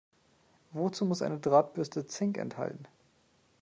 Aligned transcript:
Wozu 0.71 1.05
muss 1.05 1.21
eine 1.21 1.37
Drahtbürste 1.37 2.07
Zink 2.07 2.39
enthalten? 2.39 2.87